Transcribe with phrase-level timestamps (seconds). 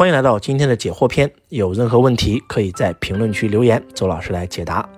[0.00, 4.88] 欢迎来到今天的解惑篇，有任何问题可以在评论区留言，周老师来解答。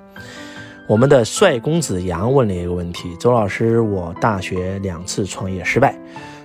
[0.87, 5.99] 我们的帅公子杨问了一个问题：周老师，我大学两次创业失败，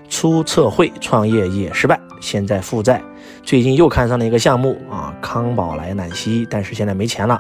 [0.10, 3.00] 出测绘创业也失败，现在负债，
[3.44, 7.40] 最近又看上了一个项目啊，康宝莱奶昔，但是现在没钱了，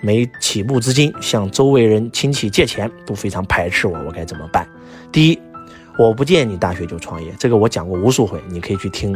[0.00, 4.66] 没起步资金，向周围人亲戚借钱都非常排斥我，我该怎么办？
[5.12, 5.38] 第一。
[6.00, 9.14] 我不建议你大学就创业，这个我讲过无数回，你可以去听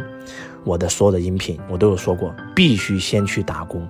[0.65, 3.89] 我的所有的音频，我都有说过，必须先去打工，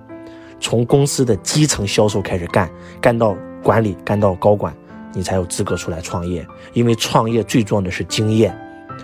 [0.61, 4.73] 从公司的基层销售开始干，干到管理，干到高管，
[5.13, 6.47] 你才有资格出来创业。
[6.71, 8.57] 因为创业最重要的是经验，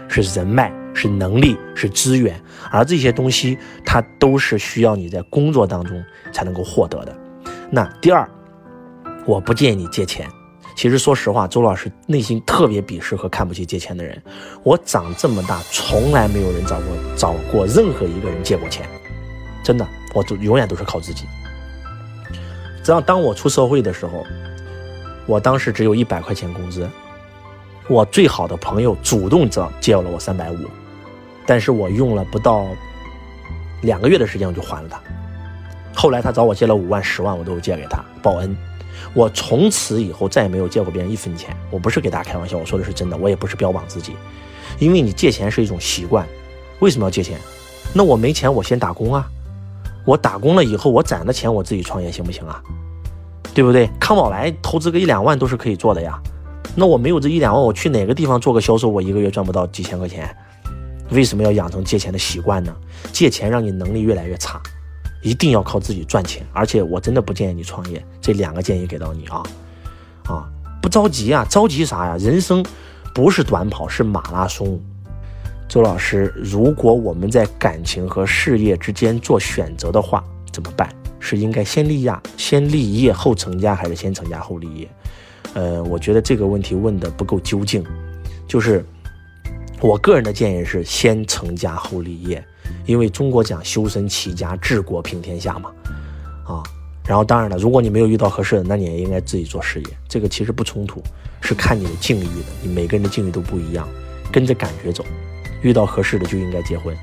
[0.08, 6.02] 是人脉，是能力，是资源，而这些东西它都是需要你在工作当中
[6.32, 7.14] 才能够获得的。
[7.70, 8.26] 那第二，
[9.26, 10.26] 我不建议你借钱。
[10.82, 14.20] 其实说实话，周老师内心特别鄙视和看不起借钱的人。
[14.64, 18.84] 我长这么大，从来没有人找过找过任何一个人借过钱，
[19.64, 21.26] 真的，我都永远都是靠自己。
[22.84, 24.26] 只要当我出社会的时候，
[25.28, 26.90] 我当时只有一百块钱工资，
[27.88, 30.58] 我最好的朋友主动找借了我三百五，
[31.46, 32.66] 但是我用了不到
[33.84, 35.00] 两个月的时间我就还了他。
[35.94, 38.58] 后来他找我借了五万、十万，我都借给他报恩。
[39.14, 41.56] 我从此以后再也没有借过别人一分钱。
[41.70, 43.18] 我不是给大家开玩笑，我说的是真的。
[43.18, 44.16] 我也不是标榜自己，
[44.80, 46.28] 因为你借钱是一种习惯。
[46.80, 47.40] 为什么要借钱？
[47.94, 49.28] 那我没钱，我先打工啊。
[50.06, 52.62] 我打工了以后，我攒的钱我自己创业行不行啊？
[53.54, 53.90] 对不对？
[54.00, 56.20] 康宝莱投资个一两万都是可以做的呀。
[56.76, 60.36] 那我没有这一两万，我去哪个地方做个销售，我一个月赚不到几千块钱？
[61.10, 62.74] 为什么要养成借钱的习惯呢？
[63.12, 64.62] 借钱让你能力越来越差。
[65.22, 68.04] 一定要靠自己赚钱，而且我真的不建议你创业。
[68.20, 69.44] 这两个建议给到你啊，
[70.26, 70.50] 啊，
[70.82, 72.18] 不着急啊，着急啥呀？
[72.18, 72.66] 人生
[73.14, 74.80] 不是短跑，是马拉松。
[75.70, 80.90] 周老师，如果我们在感情和事业之间做选择的话，怎么办？
[81.20, 84.90] 是应该先立业、先立业后成家，还是先成家后立业？
[85.54, 87.86] 呃，我觉得这个问题问的不够究竟。
[88.48, 88.84] 就是
[89.80, 92.44] 我个人的建议是先成家后立业。
[92.86, 95.72] 因为中国讲修身齐家治国平天下嘛，
[96.46, 96.64] 啊，
[97.06, 101.02] 然后当然了，如果你没有遇到合适的，那你也应该自己做事业，这个其实不冲突，
[101.42, 103.88] 是看你的境遇的，你每个人的境遇都不一样，
[104.32, 105.04] 跟着感觉走，
[105.62, 106.96] 遇到合适的就应该结婚，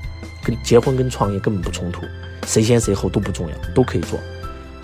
[0.43, 2.01] 跟结婚跟创业根本不冲突，
[2.45, 4.17] 谁先谁后都不重要，都可以做，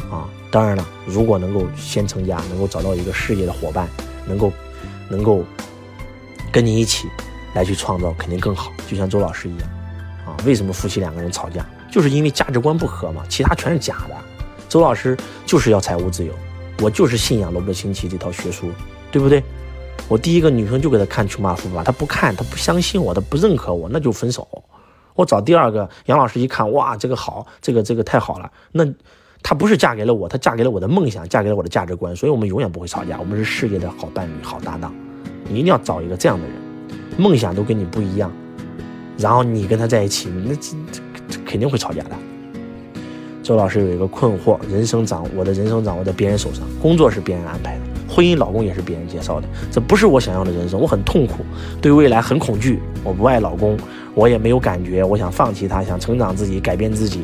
[0.10, 3.88] 啊，当然了，如果能够先成家，能够找到一个事业的伙伴，
[4.28, 4.52] 能够
[5.10, 5.44] 能够
[6.52, 7.08] 跟你一起
[7.54, 9.70] 来去创造，肯定更好，就像周老师一样。
[10.46, 14.16] 为什么夫妻两个人吵架，就是因为价值观不合嘛，其他全是假的。
[14.70, 16.34] 周老师就是要财务自由，
[16.82, 18.70] 我就是信仰罗伯特清崎这套学说，
[19.12, 19.44] 对不对？
[20.08, 24.48] 我第一个女生就给他看《穷爸富爸》，他不看，他不相信我，他不认可我，那就分手。
[25.16, 28.52] 我找第二个杨老师一看，哇，这个好，这个这个太好了。
[28.72, 28.86] 那
[29.42, 34.94] 她不是嫁给了我，她嫁给了我的梦想，嫁给了我的价值观，所以我们永远不会吵架，我们是事业的好伴侣、好搭档。
[35.48, 36.56] 你一定要找一个这样的人，
[37.18, 38.32] 梦想都跟你不一样。
[39.18, 40.76] 然后你跟他在一起，那这
[41.30, 42.12] 这肯定会吵架的。
[43.42, 47.82] 周老师有一个困惑：人生掌我的人生掌握在别人手上，工作是别人安排的，
[48.12, 51.46] 婚姻老公也是别人介绍的，这不是我想要的人生，我很痛苦，
[51.80, 53.78] 对未来很恐惧，我不爱老公，
[54.16, 57.22] 我也没有感觉，我想放弃他，想成长自己，改变自己。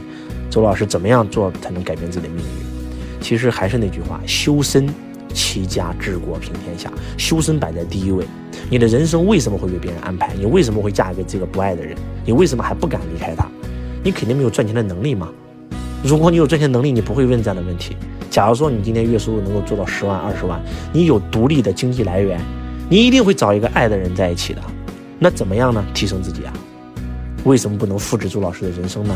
[0.50, 3.20] 周老师怎么样做才能改变自己的命运？
[3.20, 4.88] 其实还是那句话：修身
[5.32, 8.26] 齐家治国平天下，修身摆在第一位。
[8.70, 10.34] 你的人生为什么会被别人安排？
[10.38, 11.98] 你为什么会嫁给这个不爱的人？
[12.26, 13.48] 你为什么还不敢离开他？
[14.04, 15.30] 你肯定没有赚钱的能力嘛。
[16.04, 17.96] 如果你有赚钱能力，你不会问这样的问题。
[18.30, 20.62] 假如说你今天月收入能够做到十万、二十万，
[20.94, 22.40] 你有独立的经济来源，
[22.90, 24.62] 你一定会找一个爱的人在一起的。
[25.20, 25.86] 那怎么样呢？
[25.94, 26.54] 提升自己啊？
[27.44, 29.16] 为什么不能复制朱老师的人生呢？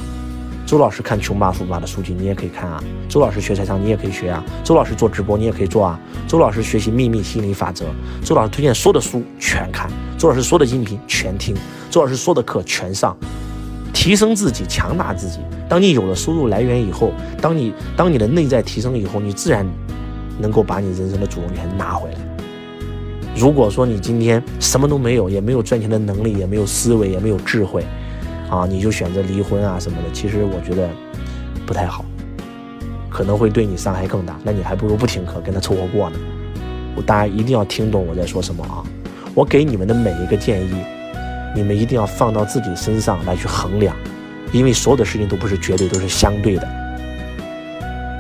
[0.66, 2.84] 周老师看穷爸富爸的数据，你也可以看啊。
[3.08, 4.44] 周老师学财商，你也可以学啊。
[4.64, 6.00] 周老师做直播，你也可以做啊。
[6.28, 7.86] 周老师学习秘密心理法则，
[8.24, 11.56] 周老师推荐所有的书全看，周老师所有的音频全听，
[11.92, 13.16] 周老师所有的课全上，
[13.94, 15.38] 提升自己，强大自己。
[15.70, 19.64] 当你有了收入来源以后，当你当你的内在提升以后，你自然
[20.40, 22.18] 能够把你人生的主动权拿回来。
[23.36, 27.86] 如果说你今天什么都没有，也没有赚钱的能力，也没有思维，也没有智慧。
[28.50, 30.90] 啊，你就选择离婚啊什么的，其实我觉得
[31.66, 32.06] 不太好，
[33.10, 34.36] 可能会对你伤害更大。
[34.44, 36.20] 那你还不如不听课，跟他凑合过呢。
[36.96, 38.84] 我大家一定要听懂我在说什么啊！
[39.34, 40.76] 我给你们的每一个建议，
[41.54, 43.94] 你们一定要放到自己身上来去衡量，
[44.54, 46.68] 因为所有的事情都不是绝对，都是相对的。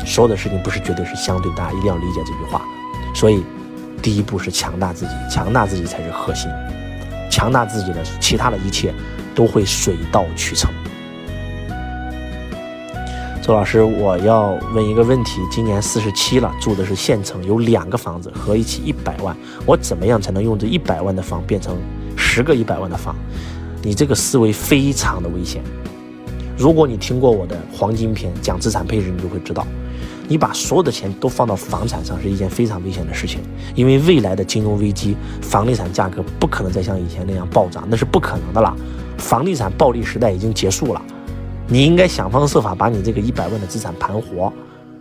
[0.05, 2.61] 所有的事情不是绝对，是相对，大家一定要理解这句话。
[3.13, 3.41] 所以，
[4.01, 6.51] 第一步是强大自己，强大自己才是核心，
[7.31, 8.93] 强大自己的其他的一切。
[9.35, 10.71] 都会水到渠成。
[13.43, 19.37] 周老师，我要问一个问题：今年四十七了，住的是县城，有两个房子合一起一百万，
[19.67, 21.77] 我怎么样才能用这一百万的房变成
[22.17, 23.15] 十个一百万的房？
[23.83, 25.61] 你这个思维非常的危险。
[26.57, 29.67] 如果你听过我的黄金篇讲资产配置，你就会知道，
[30.27, 33.41] 你把所有的钱都放到房产上是一件非常危险的事情，
[33.75, 38.75] 因为未来的金融危机，房地产价格不可能再像以前那样暴涨，那是不可能的了。
[39.17, 41.01] 房地产暴利时代已经结束了。
[41.67, 44.51] 你应该想方设法把你这个一百万的资产盘活，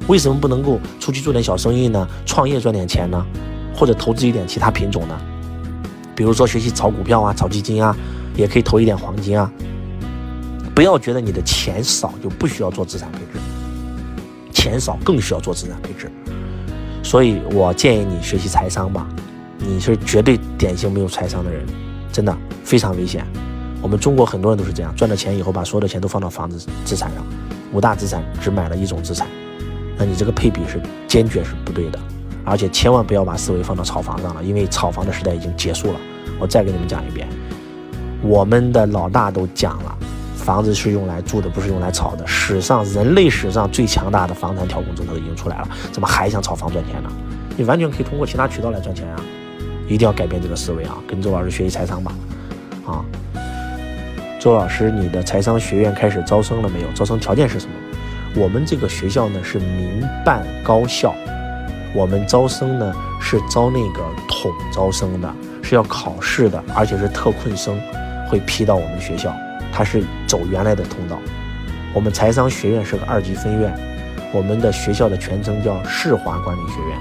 [0.06, 2.08] 为什么不能够出去做点小生意呢？
[2.24, 3.24] 创业赚点钱呢？
[3.74, 5.18] 或者投资一点其他品种呢？
[6.14, 7.94] 比如说学习炒股票啊、炒基金啊，
[8.36, 9.50] 也可以投一点黄金啊。
[10.74, 13.38] 不要觉得你的钱少就不需要做资产配置，
[14.64, 16.10] 钱少更需要做资产配置。
[17.02, 19.06] 所以我建议你学习财商吧，
[19.58, 21.62] 你是绝对典型没有财商的人，
[22.10, 22.34] 真的
[22.64, 23.26] 非常危险。
[23.82, 27.22] 我们中国很多人都是这样，赚了钱以后把所有的钱都放到房子资产上，
[27.74, 29.26] 五大资产只买了一种资产，
[29.98, 31.98] 那你这个配比是坚决是不对的，
[32.42, 36.00] 而且千万不要把思维放到炒房上了，因为炒房的时代已经结束了。
[36.40, 37.28] 我再给你们讲一遍，
[38.22, 39.98] 我们的老大都讲了，
[40.44, 42.26] 房子是用来住的，不是用来炒的。
[42.26, 47.10] 史上人类史上最强大的房产调控政策已经出来了，怎么还想炒房赚钱呢？
[47.56, 49.16] 你完全可以通过其他渠道来赚钱啊！
[49.88, 50.96] 一定要改变这个思维啊！
[51.08, 52.12] 跟周老师学习财商吧，
[52.86, 53.00] 啊！
[54.38, 56.88] 周老师，你的财商学院开始招生了没有？
[56.94, 57.72] 招生条件是什么？
[58.36, 61.14] 我们这个学校呢是民办高校，
[61.94, 65.32] 我们招生呢是招那个统招生的，
[65.62, 67.80] 是要考试的，而且是特困生
[68.28, 69.32] 会批到我们学校，
[69.74, 71.18] 它是走原来的通道。
[71.92, 73.76] 我们财商学院是个二级分院，
[74.32, 76.96] 我们的学校的全称叫世华管理学院，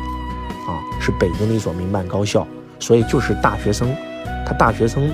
[0.68, 2.48] 啊，是北京的一所民办高校，
[2.80, 3.96] 所以就是大学生，
[4.44, 5.14] 他大学生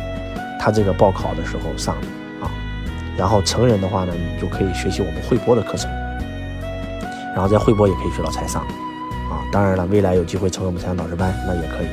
[0.58, 2.08] 他这个报考的时候上的
[2.46, 2.50] 啊。
[3.18, 5.92] 然后成人的话呢，你就可以学习我们汇播的课程，
[7.36, 8.62] 然后在汇播也可以学到财商，
[9.30, 11.88] 啊，当然了，未来有机会成为我们财商导师班，那也可以，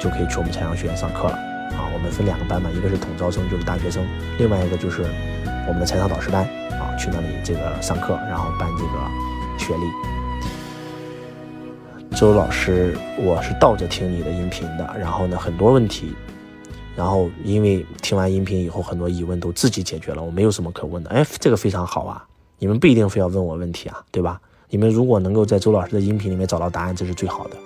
[0.00, 1.38] 就可以去我们财商学院上课了，
[2.10, 4.06] 分两个班嘛，一个是统招生，就是大学生，
[4.38, 5.02] 另外一个就是
[5.66, 6.44] 我们的财商导师班，
[6.78, 8.92] 啊，去那里这个上课，然后办这个
[9.58, 9.84] 学历。
[12.16, 16.12] 周老师，我是倒着听你的音频的，然后呢，很多问题。
[16.96, 21.10] 然后，因为听完音频以后，很多疑问都自己解决了，我没有什么可问的。
[21.10, 22.26] 哎，这个非常好啊！
[22.58, 24.40] 你们不一定非要问我问题啊，对吧？
[24.68, 27.56] 你们如果能够在周老师的音频里面找到答案，这是最好的。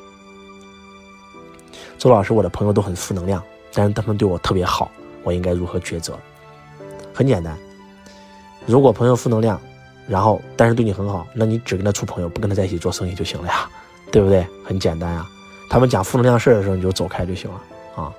[1.96, 3.42] 周老师，我的朋友都很负能量，
[3.74, 4.90] 但是他们对我特别好，
[5.22, 6.18] 我应该如何抉择？
[7.14, 7.56] 很简单，
[8.66, 9.60] 如果朋友负能量，
[10.08, 13.68] 然后但是对你很好，那你只跟他处朋友，不跟他在一起做生意就行了呀，
[14.10, 14.46] 对不对？
[14.64, 15.26] 很简单呀。
[15.70, 17.60] 他们讲负能量事的时候，你就走开就行了
[17.96, 18.12] 啊。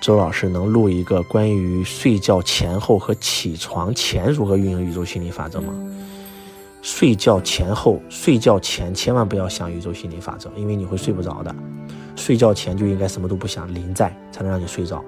[0.00, 5.72] 周老师能录一个关于睡觉前后和起床前如何运营宇宙心理法则吗？
[6.84, 11.52] 睡觉前后，睡觉前千万不要想宇宙心理法则，因为你会睡不着的。
[12.14, 15.02] 睡觉前就应该什么都不想，临在才能让你睡着。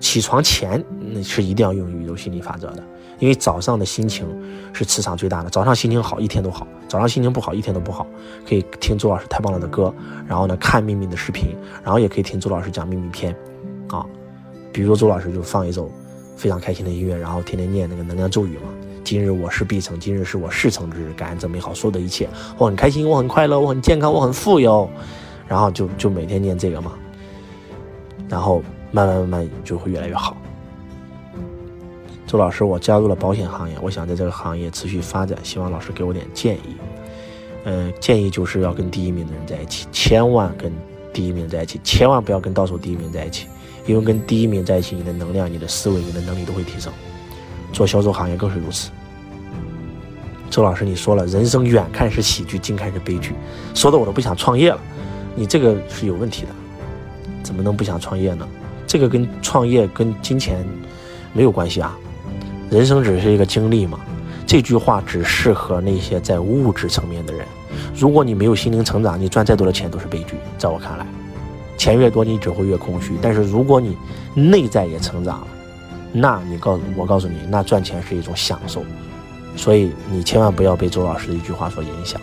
[0.00, 2.82] 起床前那是一定要用宇宙心理法则的，
[3.20, 4.26] 因为早上的心情
[4.72, 5.48] 是磁场最大的。
[5.48, 8.04] 早上心情好，一天都好；早上心情不好，一天都不好。
[8.44, 9.94] 可以听周老师太棒了的歌，
[10.26, 13.32] 然后呢看秘密的视频，然后也可以听周老师讲秘密篇。
[13.86, 14.04] 啊，
[14.72, 15.88] 比如说周老师就放一首
[16.36, 18.64] 非常开心的音乐，然后天天念那个能量咒语嘛。
[19.04, 22.28] 今日我是必成，今日是我事成之日，感恩这美好所有的一切。
[22.56, 24.88] 我很开心，我很快乐，我很健康，我很富有。
[25.48, 26.92] 然后就就每天念这个嘛，
[28.28, 30.36] 然后慢慢慢慢就会越来越好。
[32.26, 36.76] 周老师，我加入了保险行业，我想在这个行业持续发展，希望老师给我点建议。
[37.64, 40.72] 嗯，建议就是要跟第一名的人在一起，千万跟
[41.12, 43.46] 第一名在一起，千万不要跟倒数第一名在一起。
[43.86, 46.90] 因为跟第一名在一起，你的能量、你的思维、你的能力都会提升。
[47.72, 48.90] 做销售行业更是如此。
[50.50, 53.32] 周老师，你说了，人生远看是喜剧，近看是悲剧，
[53.74, 54.78] 说的我都不想创业了。
[55.34, 56.48] 你这个是有问题的，
[57.42, 58.46] 怎么能不想创业呢？
[58.86, 60.62] 这个跟创业、跟金钱
[61.32, 61.98] 没有关系啊。
[62.68, 63.98] 人生只是一个经历嘛。
[64.46, 67.46] 这句话只适合那些在物质层面的人。
[67.96, 70.34] 如果你没有心灵成长，你赚再多的钱都是悲剧。
[70.58, 71.06] 在我看来。
[71.78, 73.14] 钱越多，你只会越空虚。
[73.22, 73.96] 但是如果你
[74.34, 75.46] 内在也成长了，
[76.12, 78.84] 那你告诉我告诉你，那赚钱是一种享受。
[79.56, 82.20] 所以你千万不要被周老师的一句话所影响，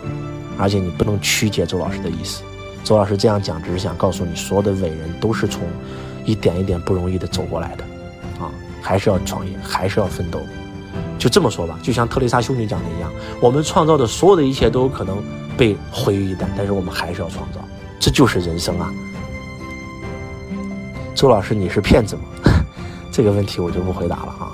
[0.58, 2.42] 而且你不能曲解周老师的意思。
[2.82, 5.62] 周老师这样讲，只是想告诉你，所有的伟人都是从
[6.24, 7.84] 一点一点不容易的走过来的，
[8.42, 8.50] 啊，
[8.82, 10.40] 还是要创业，还是要奋斗。
[11.18, 15.22] 就这么说吧，就像特蕾莎修女讲的一样，我们创造的所有的一切都有可能
[15.56, 17.60] 被毁于一旦，但是我们还是要创造，
[18.00, 18.92] 这就是人生啊。
[21.14, 22.22] 周老师，你是骗子吗？
[23.10, 24.52] 这个问题我就不回答了啊。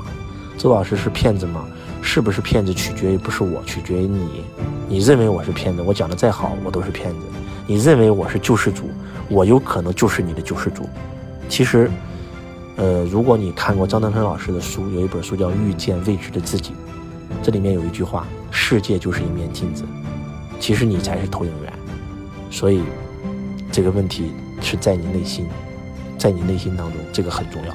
[0.56, 1.66] 周老师是骗子吗？
[2.02, 4.44] 是不是骗子取决于不是我，取决于你。
[4.88, 7.16] 你认为我是骗子，我讲的再好，我都是骗子。
[7.66, 8.84] 你认为我是救世主，
[9.28, 10.88] 我有可能就是你的救世主。
[11.48, 11.90] 其实，
[12.76, 16.70] 呃，如果你看过张德芬老师的书，有一本书叫《遇见未知的自己》，
[17.42, 19.84] 这里面有一句话：世界就是一面镜子，
[20.60, 21.72] 其实你才是投影源。
[22.50, 22.82] 所以，
[23.72, 25.46] 这个问题是在你内心，
[26.16, 27.74] 在你内心当中，这个很重要。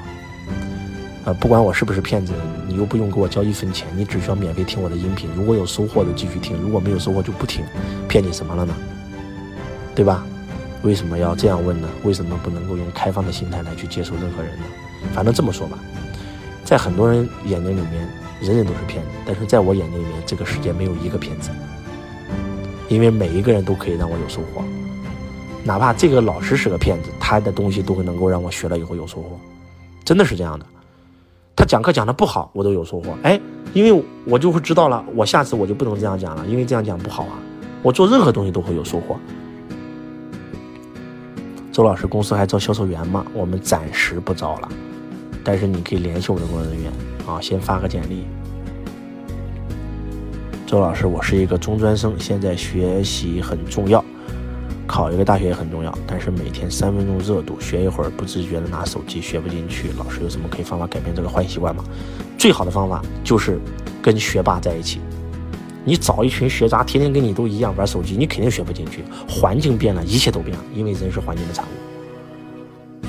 [1.24, 2.32] 呃，不管我是不是骗子，
[2.66, 5.30] 你又不用给我交一分钱，你只需要免费听我的音频。
[5.36, 7.64] 如果有收获就继续听，如果没有收获就不听。
[8.08, 8.74] 骗你什么了呢？
[9.94, 10.26] 对吧？
[10.82, 11.88] 为什么要这样问呢？
[12.02, 14.64] 为什么不能够用开放的心态来去接受任何人呢？
[15.14, 15.78] 反正这么说吧，
[16.64, 18.08] 在很多人眼睛里面，
[18.40, 21.50] 人人都是骗子，但是在我眼睛里面，这个世界没有一个骗子，
[22.88, 24.64] 因为每一个人都可以让我有收获，
[25.62, 29.38] 哪怕这个老师是个骗子，他的东西都会能够让我学了以后有收获，
[30.04, 30.66] 真的是这样的。
[31.62, 33.16] 他讲课讲的不好，我都有收获。
[33.22, 33.40] 哎，
[33.72, 37.38] 因为我就会知道了，我下次我就不能这样讲了，因为这样讲不好啊。
[37.84, 39.16] 我做任何东西都会有收获。
[41.70, 43.24] 周老师，公司还招销售员吗？
[43.32, 44.68] 我们暂时不招了，
[45.44, 46.92] 但是你可以联系我们的工作人员
[47.28, 48.24] 啊，先发个简历。
[50.66, 54.04] 周老师，我是一个中专生，现在学习很重要。
[54.92, 59.90] 考一个大学也很重要，但是每天三分钟热度，学一会儿不自觉的拿手机，学不进去。
[59.96, 61.82] 老师有什么可以方法改变这个坏习惯吗？
[62.36, 63.58] 最好的方法就是
[64.02, 65.00] 跟学霸在一起。
[65.82, 69.02] 你找一群学渣，天天跟你都一样玩手机，你肯定学不进去。
[69.26, 73.08] 环境变了，一切都变了，因为人是环境的产物。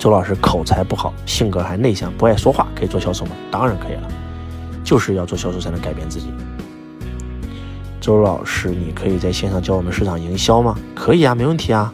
[0.00, 3.36] 周老师口才不好，性格还内向，不爱说话，可以做销售吗？
[3.52, 4.08] 当然可以了，
[4.82, 6.26] 就是要做销售才能改变自己。
[8.00, 10.76] 周老师，你可以在线上教我们市场营销吗？
[10.94, 11.92] 可以啊，没问题啊。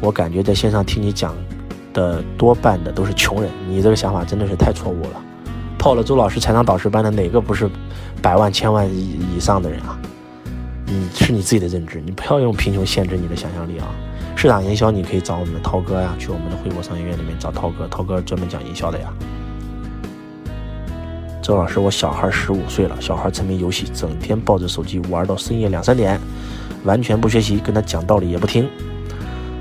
[0.00, 1.34] 我感觉在线上听你讲
[1.94, 5.22] 的多半的都是穷人，你这个想法真的是太错误了。
[5.78, 7.68] 报了周老师财商导师班的哪个不是
[8.20, 9.98] 百万、千万以以上的人啊？
[10.84, 13.86] 你是你自己的认知，你不要用贫穷限制你的想象力啊。
[14.36, 19.12] 市场营销你可以找我们的涛哥呀，去我们的汇博商学院里面找涛哥，涛哥专门讲营销的呀。
[21.46, 26.20] 周老师，我小孩十五岁了，小孩沉迷游戏，整天抱着手机玩到深夜两三点，
[26.82, 28.68] 完全不学习，跟他讲道理也不听。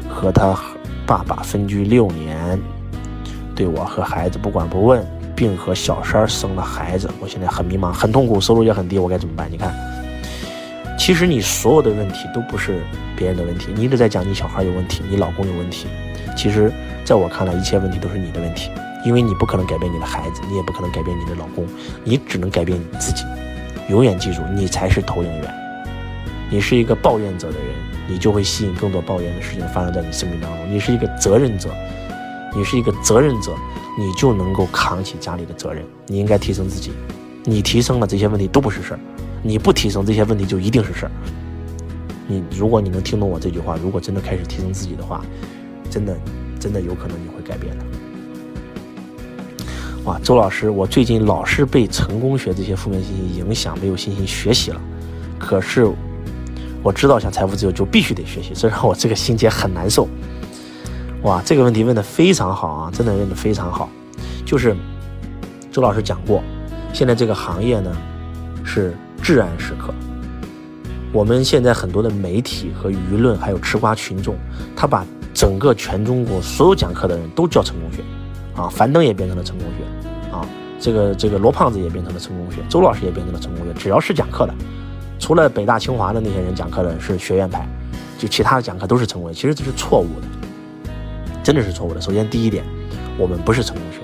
[0.10, 0.60] 和他
[1.06, 2.60] 爸爸分居六年，
[3.56, 9.48] 对我和孩子不管不问，并和小三生了孩子，我现在很迷茫，很痛苦，收入也很低，我该怎么办？
[9.52, 9.72] 你看，
[10.98, 12.82] 其实你所有的问题都不是
[13.16, 15.86] 别人的问题，你一直在讲你小孩有问题，你老公有问题，
[16.36, 16.72] 其实
[17.04, 18.70] 在我看来，一切问题都是你的问题。
[19.06, 21.64] 因为你不可能改变你的孩子，你也不可能改变你的老公，
[22.04, 23.24] 你只能改变你自己。
[23.88, 25.54] 永远记住，你才是投影源。
[26.50, 27.68] 你是一个抱怨者的人，
[28.08, 30.74] 你就会吸引更多抱怨的事情发生在你生命当中。
[30.74, 31.70] 你是一个责任者，
[32.56, 33.54] 你是一个责任者，
[33.96, 35.86] 你就能够扛起家里的责任。
[36.08, 36.92] 你应该提升自己，
[37.44, 39.00] 你提升了，这些问题都不是事儿；
[39.44, 41.12] 你不提升，这些问题就一定是事儿。
[42.28, 45.24] 你如果你能听懂我这句话，如果真的开始提升自己的话，
[45.90, 46.16] 真的，
[46.60, 47.86] 真的有可能你会改变的。
[50.04, 54.80] 哇，周老师，我最近老是被成功学这些负面信息影响，没有信心学习了。
[55.40, 55.88] 可是
[56.84, 60.08] 我知道想财富自由就必须得学习，这让我这个心结很难受。
[61.24, 63.90] 哇，这个问题问的非常好啊，真的问的非常好。
[64.46, 64.76] 就是
[65.72, 66.44] 周老师讲过，
[66.94, 67.92] 现在这个行业呢
[68.64, 69.92] 是至暗时刻。
[71.12, 74.36] 我们现在很多的媒体和舆论，还有吃瓜群众，
[74.76, 75.04] 他把
[75.36, 78.02] 整个全中国所有讲课的人都叫成功学。
[78.56, 80.48] 啊，樊登也变成了成功学，啊，
[80.80, 83.74] 这个这个罗胖子也变成了成功学，周老师也变成了成功学。
[83.74, 84.54] 只要是讲课的，
[85.20, 87.68] 除了北大清华的那些人讲课的是学院派，
[88.18, 89.36] 就其他的讲课都是成功学。
[89.36, 90.90] 其实这是错误的，
[91.44, 92.00] 真的是错误的。
[92.00, 92.64] 首先第一点，
[93.18, 94.00] 我们不是成功学，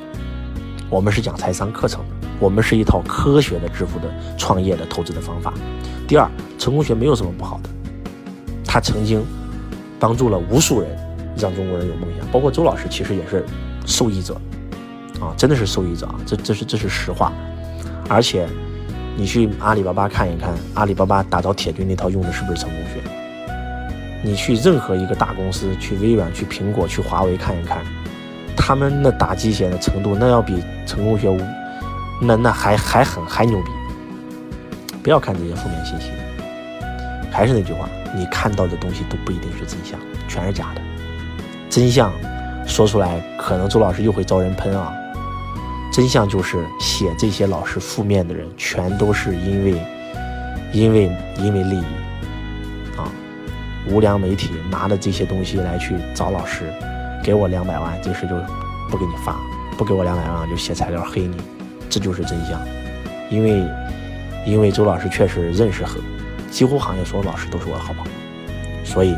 [0.90, 5.54] 我们是讲财商课程的，我们是一套科学的致富的、创业的、投资的方法。
[6.10, 7.70] 第二，成功学没有什么不好的，
[8.66, 9.24] 他曾经
[9.98, 10.90] 帮助了无数人，
[11.42, 13.44] 让中国人有梦想，包括周老师其实也是。
[13.84, 14.36] 受益者，
[15.20, 16.14] 啊，真的是受益者啊！
[16.24, 17.34] 这这是这是实话，
[18.08, 18.48] 而且
[19.18, 23.02] 你去阿里巴巴看一看，阿里巴巴打造铁军那套用的是不是成功学？
[24.24, 27.84] 你去任何一个大公司，去微软、去苹果、去华为看一看，
[28.56, 31.42] 他们那打鸡血的程度，那要比成功学无，
[32.22, 33.72] 那那还还狠还牛逼！
[35.02, 36.12] 不要看这些负面信息，
[37.32, 40.82] 还是那句话，你看到的东西都不一定是真相，全是假的，
[41.72, 42.12] 真相。
[42.68, 44.94] 说出来可能周老师又会遭人喷啊！
[45.92, 49.82] 真相就是写这些老师负面的人，全都是因为
[50.72, 51.84] 因为因为利益
[52.96, 53.12] 啊！
[53.90, 56.72] 无良媒体拿着这些东西来去找老师，
[57.24, 58.36] 给我两百万，这事就
[58.90, 59.34] 不给你发；
[59.76, 61.36] 不给我两百万，就写材料黑你。
[61.90, 62.62] 这就是真相。
[63.30, 63.66] 因为，
[64.46, 66.00] 因为周老师确实认识很，
[66.50, 68.12] 几乎行业所有老师都是我的好朋友，
[68.86, 69.14] 所以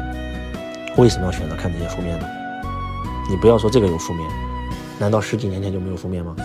[0.97, 2.25] 为什么要选择看这些负面呢？
[3.29, 4.29] 你不要说这个有负面，
[4.99, 6.35] 难道十几年前就没有负面吗？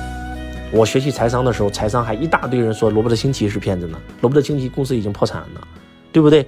[0.72, 5.68] 我学习财商的时候，财商还一大堆人说罗伯特清崎是骗子呢，罗伯特清崎公司已经破产了，
[6.12, 6.46] 对不对？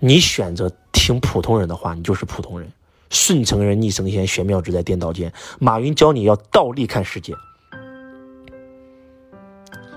[0.00, 2.68] 你选择听普通人的话，你就是普通人。
[3.10, 5.32] 顺承人逆神仙，玄妙只在颠倒间。
[5.58, 7.34] 马云教你要倒立看世界，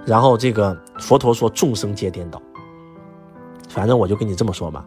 [0.06, 2.42] 然后这个佛陀说众生皆颠倒。
[3.70, 4.86] 反正我就跟你这么说吧，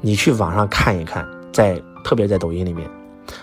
[0.00, 2.86] 你去网上看一看，在特别在抖音里面。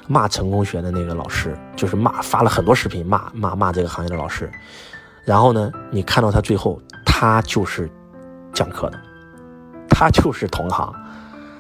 [0.08, 4.50] 骂成功学的那个老师，就是骂发了很多视频骂骂骂这个行业的老师，
[5.26, 7.90] 然后呢，你看到他最后，他就是
[8.54, 9.00] 讲课的，
[9.90, 10.94] 他就是同行，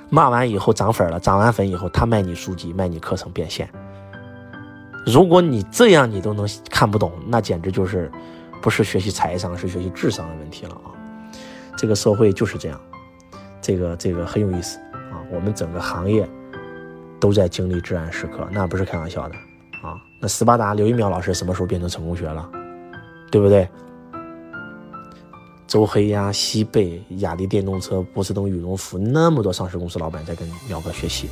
[0.09, 3.69] 骂完以后涨粉了，涨完粉以后，他卖你书籍，卖你课程变现。
[5.05, 8.09] 如果你这样你都能看不懂，那简直就是
[8.61, 10.95] 不是学习财商，是学习智商的问题了啊！
[11.77, 12.79] 这个社会就是这样，
[13.61, 14.79] 这个这个很有意思
[15.11, 16.27] 啊，我们整个行业。
[17.23, 19.35] 都在经历至暗时刻，那不是开玩笑的
[19.81, 19.95] 啊！
[20.19, 22.49] 那斯巴达刘一苗老师什么时候变成成功学了？
[23.31, 23.65] 对不对？
[25.65, 31.29] 周黑鸭、西贝、雅迪电动车、波司登羽绒服，那么多上市公司老板在跟苗哥学习，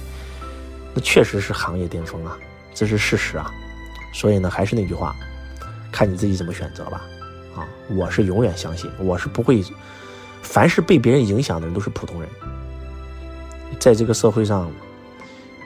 [0.94, 2.38] 那确实是行业巅峰啊，
[2.74, 3.52] 这是事实啊。
[4.14, 5.14] 所以呢，还是那句话，
[5.92, 7.02] 看你自己怎么选择吧。
[7.58, 9.62] 啊，我是永远相信，我是不会，
[10.42, 12.30] 凡是被别人影响的人都是普通人，
[13.78, 14.72] 在这个社会上。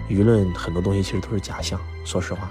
[0.09, 1.79] 舆论很多东西其实都是假象。
[2.03, 2.50] 说实话，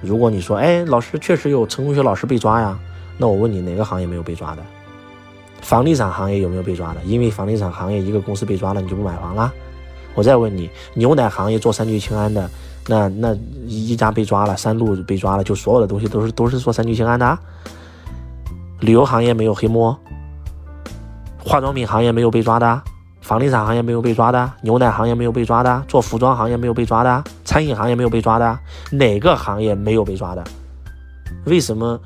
[0.00, 2.78] 如果你说，哎，老师确实有成功学老师被抓呀，
[3.18, 4.62] 那我问你，哪个行业没有被抓的？
[5.60, 7.02] 房地产行业有没有被抓的？
[7.04, 9.52] 因为房地产行业一个公司被抓了，你就不买房了？
[10.14, 12.48] 我再问你，牛奶行业做三聚氰胺的，
[12.86, 17.38] 那那一家被抓了，三鹿被抓了，就所有的东西都是都是做三聚氰胺的？
[18.80, 19.94] 旅游行业没有黑幕？
[21.38, 22.82] 化妆品行业没有被抓的？
[23.26, 28.56] 房地产行业没有被抓的，牛奶行业没有被抓的，做服装行业没有被抓的，餐饮行业没有被抓的，
[28.92, 30.44] 哪个行业没有被抓的？
[31.44, 31.98] 为什么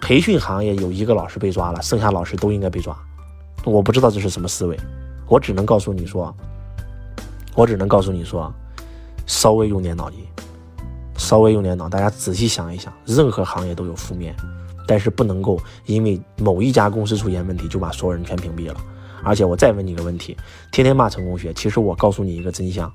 [0.00, 2.96] 培训行业有一个老师被抓了，剩下老师都应该被抓？
[3.64, 4.78] 我不知道这是什么思维，
[5.26, 6.32] 我只能告诉你说，
[7.56, 8.48] 我只能告诉你说，
[9.26, 10.24] 稍微用点脑筋，
[11.16, 14.36] 稍微用点脑，大家仔细想一想，任何行业都有负面，
[14.86, 18.80] 但是不能够因为某一家公司出现问题就把所有人全屏蔽了。
[19.24, 20.36] 而且我再问你一个问题：
[20.70, 22.92] 天天骂成功学，其实我告诉你一个真相，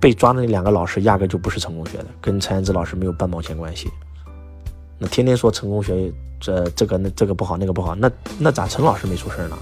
[0.00, 3.88] 被抓的那两个老师压根就不是成功学的，跟陈安之老师没有半毛钱关系。
[4.98, 9.56] 那天天说成功学这这个那这个不好那个不好，那那咋陈老师没出事呢？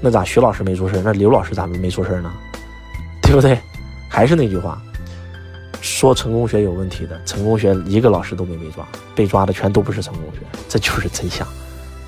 [0.00, 1.00] 那咋徐老师没出事？
[1.02, 2.30] 那刘老师咋没出事呢？
[3.22, 3.58] 对不对？
[4.08, 4.80] 还是那句话，
[5.80, 11.46] 说成功学有问题的，成功学一个老师都没被抓，被抓的全都不是成功学，这就是真相。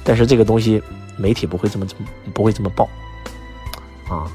[0.07, 0.83] 但是这个东西。
[1.19, 2.87] 媒体不会这么这么不会这么报，
[4.07, 4.31] 啊，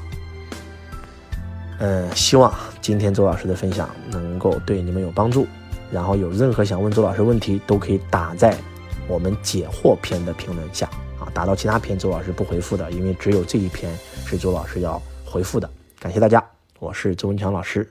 [1.78, 5.46] 呃，希望今天周老师的分享能够对你们有帮助。
[5.92, 8.58] 然后有任何想问周老师问题，都可以打在
[9.06, 15.70] 我们解惑篇的评论下啊，打到其他篇周老师不回复的，因为只有这一篇是周老师要回复的。
[16.00, 16.44] 感谢大家，
[16.80, 17.88] 我是周文强老师，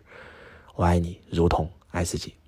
[0.76, 2.41] 我爱你如同爱自己。